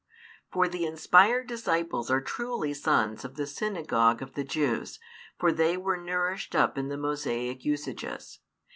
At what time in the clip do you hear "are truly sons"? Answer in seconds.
2.09-3.23